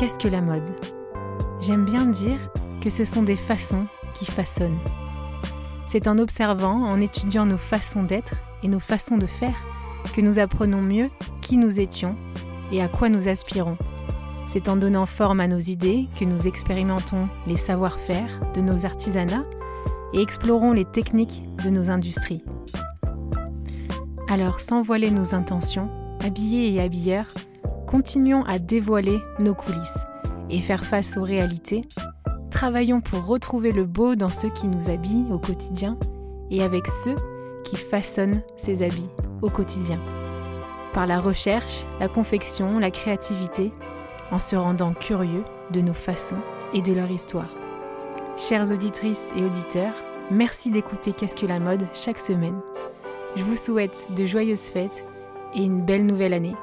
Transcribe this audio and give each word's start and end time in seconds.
Qu'est-ce 0.00 0.18
que 0.18 0.28
la 0.28 0.40
mode? 0.40 0.74
J'aime 1.60 1.84
bien 1.84 2.06
dire 2.06 2.38
que 2.82 2.88
ce 2.88 3.04
sont 3.04 3.22
des 3.22 3.36
façons 3.36 3.86
qui 4.14 4.24
façonnent. 4.24 4.78
C'est 5.86 6.08
en 6.08 6.16
observant, 6.16 6.86
en 6.86 7.02
étudiant 7.02 7.44
nos 7.44 7.58
façons 7.58 8.02
d'être 8.02 8.32
et 8.62 8.68
nos 8.68 8.80
façons 8.80 9.18
de 9.18 9.26
faire 9.26 9.62
que 10.14 10.22
nous 10.22 10.38
apprenons 10.38 10.80
mieux 10.80 11.10
qui 11.42 11.58
nous 11.58 11.80
étions 11.80 12.16
et 12.72 12.80
à 12.80 12.88
quoi 12.88 13.10
nous 13.10 13.28
aspirons. 13.28 13.76
C'est 14.46 14.70
en 14.70 14.76
donnant 14.76 15.04
forme 15.04 15.40
à 15.40 15.48
nos 15.48 15.58
idées 15.58 16.06
que 16.18 16.24
nous 16.24 16.46
expérimentons 16.46 17.28
les 17.46 17.56
savoir-faire 17.56 18.40
de 18.54 18.62
nos 18.62 18.86
artisanats 18.86 19.44
et 20.14 20.22
explorons 20.22 20.72
les 20.72 20.86
techniques 20.86 21.42
de 21.62 21.68
nos 21.68 21.90
industries. 21.90 22.42
Alors, 24.30 24.60
sans 24.60 24.80
voiler 24.80 25.10
nos 25.10 25.34
intentions, 25.34 25.90
habillés 26.24 26.72
et 26.72 26.80
habilleurs, 26.80 27.26
continuons 27.90 28.44
à 28.44 28.60
dévoiler 28.60 29.20
nos 29.40 29.54
coulisses 29.54 30.06
et 30.48 30.60
faire 30.60 30.84
face 30.84 31.16
aux 31.16 31.24
réalités. 31.24 31.82
Travaillons 32.50 33.00
pour 33.00 33.26
retrouver 33.26 33.72
le 33.72 33.84
beau 33.84 34.14
dans 34.14 34.28
ceux 34.28 34.50
qui 34.50 34.68
nous 34.68 34.90
habillent 34.90 35.32
au 35.32 35.38
quotidien 35.38 35.98
et 36.52 36.62
avec 36.62 36.86
ceux 36.86 37.16
qui 37.64 37.74
façonnent 37.74 38.42
ces 38.56 38.82
habits 38.84 39.10
au 39.42 39.50
quotidien. 39.50 39.98
Par 40.92 41.08
la 41.08 41.18
recherche, 41.18 41.84
la 41.98 42.08
confection, 42.08 42.78
la 42.78 42.92
créativité, 42.92 43.72
en 44.30 44.38
se 44.38 44.54
rendant 44.54 44.94
curieux 44.94 45.44
de 45.72 45.80
nos 45.80 45.94
façons 45.94 46.38
et 46.72 46.82
de 46.82 46.92
leur 46.92 47.10
histoire. 47.10 47.50
Chères 48.36 48.70
auditrices 48.70 49.32
et 49.36 49.42
auditeurs, 49.42 49.94
merci 50.30 50.70
d'écouter 50.70 51.12
Qu'est-ce 51.12 51.36
que 51.36 51.46
la 51.46 51.58
mode 51.58 51.86
chaque 51.94 52.20
semaine. 52.20 52.60
Je 53.34 53.42
vous 53.42 53.56
souhaite 53.56 54.06
de 54.16 54.26
joyeuses 54.26 54.68
fêtes 54.68 55.04
et 55.54 55.64
une 55.64 55.84
belle 55.84 56.06
nouvelle 56.06 56.34
année. 56.34 56.54